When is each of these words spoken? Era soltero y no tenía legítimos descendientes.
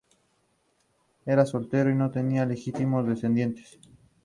Era 1.27 1.45
soltero 1.45 1.91
y 1.91 1.93
no 1.93 2.09
tenía 2.09 2.43
legítimos 2.47 3.05
descendientes. 3.05 3.77